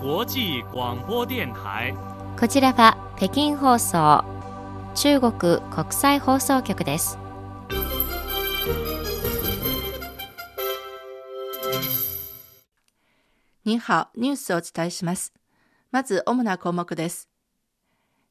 [0.00, 1.92] 際广播電台。
[2.38, 4.24] こちらは北京放送
[4.94, 7.18] 中国国際放送局です。
[13.64, 15.32] ニハオニュースをお伝えします。
[15.90, 17.28] まず主な項目です。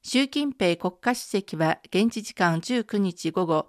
[0.04, 3.68] 習近平国家主席は現地時間19日午後、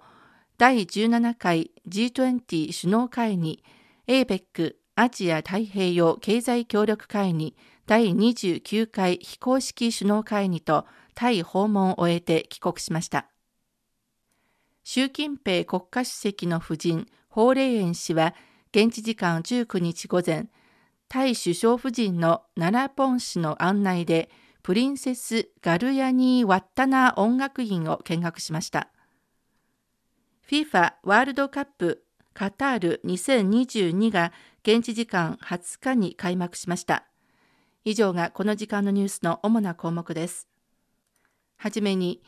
[0.57, 3.61] 第17回 G20 首脳会議
[4.07, 7.55] APEC アジア太平洋経済協力会議
[7.89, 10.85] 第29回非公式首脳会議と
[11.15, 13.25] タイ訪問を終えて帰国しました。
[14.83, 18.35] 習近平国家主席の夫人、ホーレイエン氏は
[18.71, 20.49] 現地時間19日午前、
[21.07, 24.29] タイ首相夫人のナラポン氏の案内で、
[24.61, 28.91] プリンセス・ガルヤニー・ワッタナー音楽院を見学しました。
[30.47, 32.03] FIFA ワールドカップ
[32.35, 34.31] カタール2022が
[34.61, 37.08] 現地時間20日に開幕しました。
[37.85, 40.47] 以上がこの時間のニュースの主な項目です。
[41.57, 42.21] はじめに、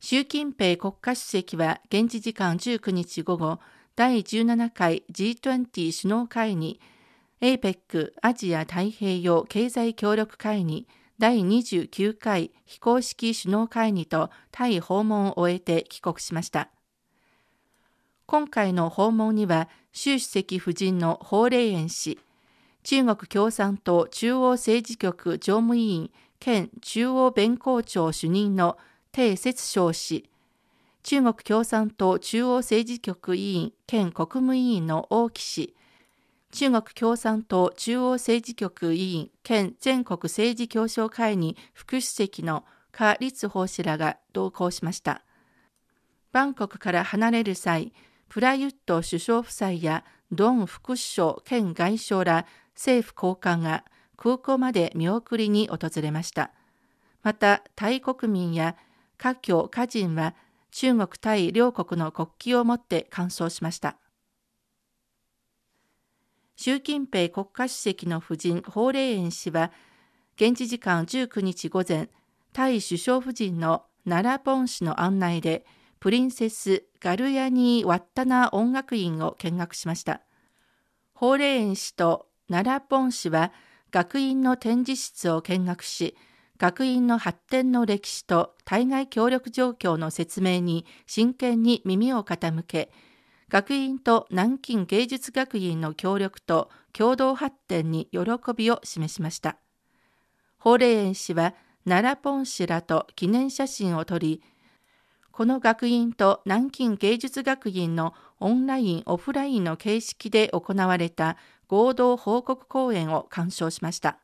[0.00, 3.58] 習近平国家主席は現地時間19日午後、
[3.96, 6.80] 第17回 G20 首脳会議
[7.40, 16.70] APEC アジア太平洋経済協力会議第29回非公式首脳会議とタイ訪問を終えて帰国しました。
[18.26, 22.18] 今回の訪問には習主席夫人のホーレイエン氏、
[22.84, 28.76] 中国共産党中央政治局常務委員兼中央弁公庁主任の
[29.10, 30.28] 鄭節章氏、
[31.02, 35.74] 中国共産党中央政治局委員兼国務委員の王毅氏、
[36.50, 45.22] 中国共産党中央政治局委員兼全国政治協商会議副主席の夏立峰氏らが同行しました。
[46.32, 47.94] バンコクから離れる際、
[48.28, 52.44] プラユット首相夫妻やドン副首相兼外相ら
[52.74, 53.84] 政府高官が
[54.16, 56.52] 空港まで見送りに訪れました。
[57.22, 58.76] また、タイ国民や
[59.16, 60.34] 華僑華人は
[60.70, 63.96] 中国対両国の国旗を持って鑑賞しました。
[66.56, 69.72] 習近平国家主席の夫人ホーレイエン氏は
[70.36, 72.08] 現地時間19日午前
[72.52, 75.64] タイ首相夫人のナラポン氏の案内で
[75.98, 80.20] プリンセス・ガルヤニー・ワッタナ音楽院を見学しました
[81.12, 83.52] ホーレイエン氏とナラポン氏は
[83.90, 86.16] 学院の展示室を見学し
[86.58, 92.90] 学院の発展の歴史と対外協力状況の説明に真剣に耳を傾け
[93.48, 98.20] 学院と南京芸術学院の協力と共同発展に喜
[98.56, 99.58] びを示しました。
[100.58, 104.42] ホーレイエン氏はナラポン氏らと記念写真を撮り、
[105.30, 111.36] この学院と南京芸術学院のオンライン・オフラインの形式で行われた
[111.68, 114.18] 合同報告講演を鑑賞しました。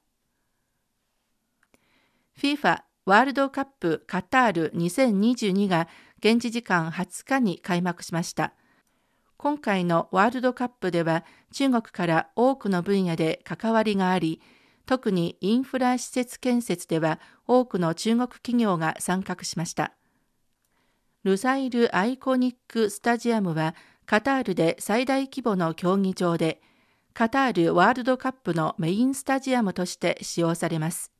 [2.38, 8.52] FIFA ワールドカップカタール2022が現地時間20日に開幕しました。
[9.36, 14.40] 今回のワールドカップでは中国から多くの分野で関わりがあり、
[14.86, 19.94] 特にインフラ施設建設では多くの中国企業が参画しました。
[21.24, 23.74] ルサイル・アイコニック・スタジアムは
[24.06, 26.60] カタールで最大規模の競技場で、
[27.12, 31.12] カタールワールドカップのメインスタジアムとして使用されます。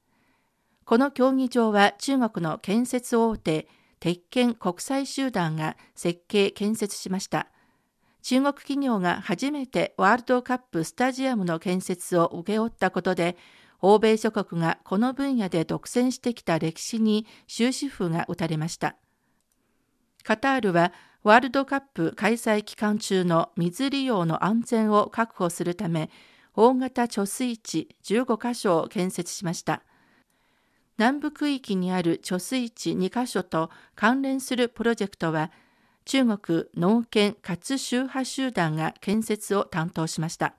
[0.84, 3.68] この競技場は中国の建設大手、
[4.00, 7.48] 鉄拳国際集団が設計・建設しました。
[8.22, 13.36] 中国企業が初めてワールドカップスタジアムの建設を請け負ったことで、
[13.80, 18.96] 欧米諸国がこの分野で独占してきた歴史に終止符が打たれました。
[20.22, 26.10] カタールはワールドカップ開催期間中の水利用の安全を確保するため、
[26.54, 29.82] 大型貯水池15カ所を建設しました。
[30.96, 35.50] 南部区域にある貯水池2カ所と関連するプロジェクトは、
[36.06, 40.54] 中国農研活宗派集団が建設を担当しました。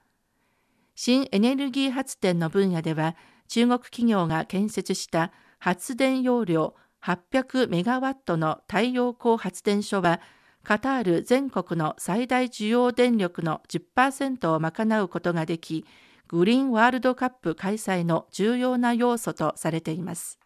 [0.93, 3.15] 新エネルギー発電の分野では、
[3.47, 10.21] 中国企業が建設した発電容量800メガワットの太陽光発電所は、
[10.63, 15.85] カタール全国の最大需要電力の10%を賄うことができ、
[16.27, 20.39] グリーンワールドカップ開催の重要な要素とされています。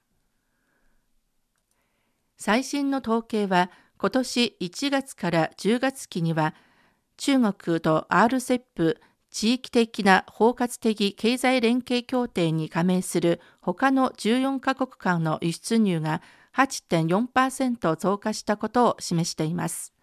[2.38, 6.54] 最新の統計は、今年1月から10月期には
[7.18, 8.98] 中国と RCEP
[9.32, 16.22] 地域的な包括的経済連携協定に加盟する他の14カ国間の輸出入が
[16.56, 19.95] 8.4%増加したことを示しています。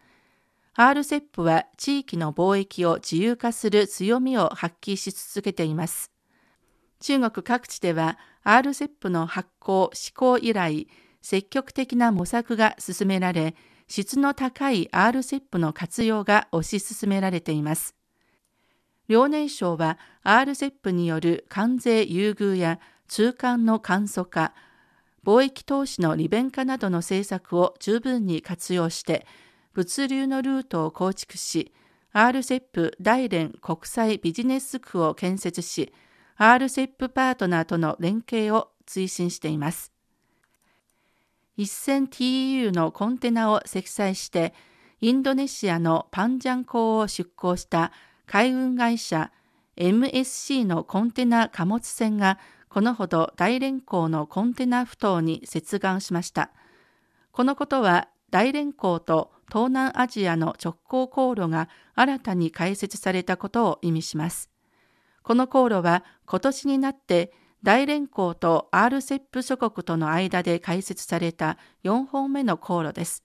[0.77, 6.11] RCEP は地域の貿易を自由化する強みを発揮し続けています。
[7.01, 10.89] 中国各地では RCEP の発行・施行以来、
[11.21, 13.55] 積極的な模索が進められ、
[13.87, 17.95] 質の高い RCEP の活用が推し進められています。
[19.09, 24.55] 遼寧省は RCEP による関税優遇や通関の簡素化、
[25.23, 29.27] 貿易投資の利便化などの政策を十分に活用して、
[29.75, 31.73] 物流のルートを構築し、
[32.13, 35.93] RCEP 大連国際ビジネス区を建設し、
[36.39, 39.93] RCEP パートナーとの連携を推進しています。
[41.59, 44.55] 1000TEU のコンテナを積載して、
[45.01, 47.93] インドネシアのパンジャン港を出港した
[48.27, 49.33] 海運会社
[49.77, 52.39] MSC のコンテナ貨物船が
[52.69, 56.51] このほど大連港のコンテナ埠頭に接岸しました。
[57.33, 64.49] このことは大連港と東南アジアの直行航路が新たに開設されたことを意味します。
[65.23, 67.31] この航路は今年になって
[67.63, 73.23] 大連港と RCEP 諸国との間で開設された4本目の航路です。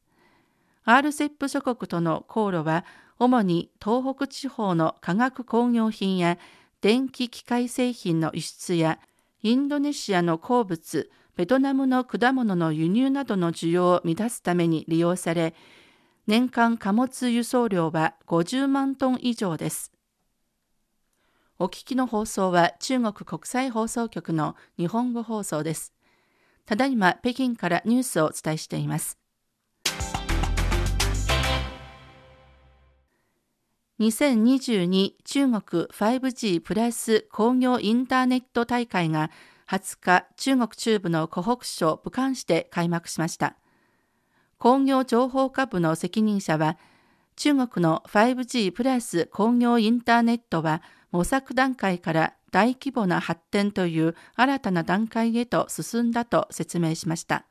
[0.85, 2.83] RCEP 諸国との航路は
[3.17, 6.37] 主に東北地方の化学工業品や
[6.81, 8.99] 電気機械製品の輸出や
[9.41, 15.53] インドネシアの鉱物、ベトナムの果物の輸入などの需要を満たすために利用され、
[16.25, 19.91] 年間貨物輸送量は50万トン以上です。
[21.59, 25.93] お聞きの放送は中国国際放送局の日本語放送です。
[26.65, 29.19] ただいま北京からニュースをお伝えしています。
[33.99, 39.29] 2022中国 5G プラス工業インターネット大会が
[39.69, 43.55] 20日中国中部の湖北省武漢市で開幕しました。
[44.57, 46.77] 工業情報科部の責任者は
[47.35, 50.81] 中国の 5G プラス工業インターネットは
[51.11, 57.45] 模索段階から大規模な発展という新たな段階へと進んだと説明しました。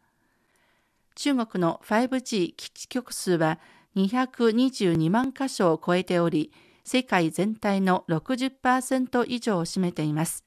[1.14, 3.58] 中国の 5G 基地局数は
[3.94, 6.52] 222万箇所を超えており、
[6.84, 10.45] 世界全体の60%以上を占めています。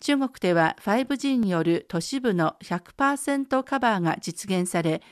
[0.00, 5.02] 中国では 5G による都市部の100%カバーが実現され、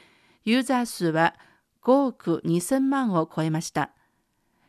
[0.45, 1.35] ユーザー数は
[1.83, 3.91] 5億2000万を超えました。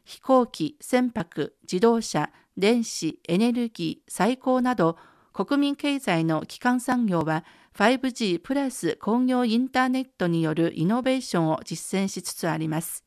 [0.03, 4.97] 飛行機、船舶、自動車、電子、エネルギー、最高など
[5.31, 7.45] 国民経済の基幹産業は
[7.75, 13.05] 5G プラス工業インターネットによるイノベーションを実践しつつあります。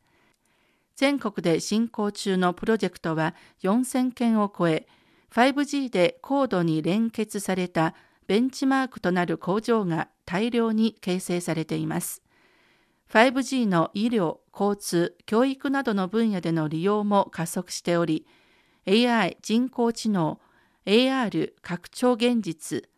[0.96, 4.86] 全国で進行中のプロジェクトは4000件を超え、
[5.32, 7.94] 5G で高度に連結された
[8.26, 12.22] ベンチマークとなる工場が大量に形成されています。
[13.10, 18.26] 5G の医療、交通、教育などの分野での利用も加速しており、
[18.86, 20.38] AI 人工知能、
[20.84, 22.90] AR 拡張現実、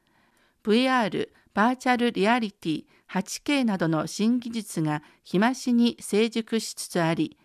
[0.64, 7.38] VR バーチャルリアリティ 8K などの新技術が日増しに成熟しつつあり、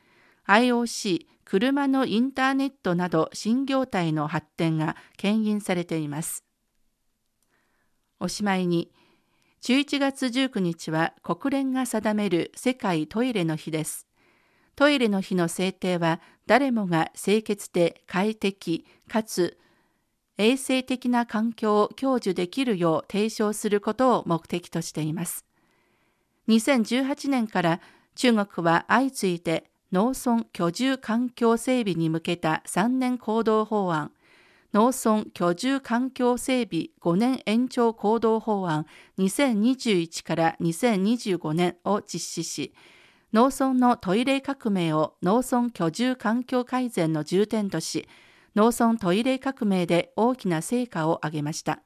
[0.48, 6.44] IOC 車のインターネットなど新業態の発展が牽引されています。
[8.20, 8.92] おしまいに、
[9.64, 14.06] 11月19日は国連が定める世界トイレの日です。
[14.76, 19.58] トイレの日の制定は誰もが清潔で快適かつ
[20.38, 25.48] 衛生的な環境を享受できるよう提唱することを目的としています。
[26.48, 27.82] 2018年から
[28.14, 34.12] 中国は相次いで農村居住環境整備に向けた3年行動法案、
[34.72, 38.86] 農村居住環境整備5年延長行動法案
[39.18, 42.74] 2021から2025年を実施し、
[43.34, 48.08] 農村のトイレ革命を農村居住環境改善の重点とし、
[48.56, 51.82] 農村トイレ革命で大きな成果を上げました。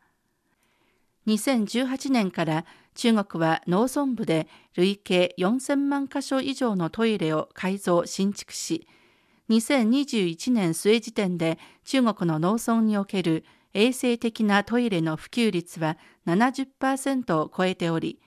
[1.28, 2.66] 2018年から
[2.96, 8.88] 中国は農村部で累計4000万箇所以上のトイレを改造・新築し、
[9.50, 18.20] 2021年末時点で中国の農村における衛生的なトイレの普及率は70%を超えており、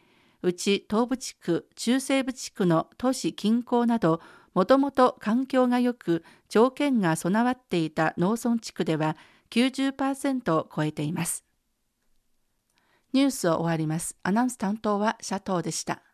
[0.43, 4.21] うち東部地区、中西部地区の都市近郊など、
[4.55, 9.17] もともと環境が良く条件が備わっていた農村地区では
[9.51, 11.46] 90%を超えています。
[13.17, 14.15] ニュースを終わります。
[14.25, 16.06] アナウンス担当はシャトーでした。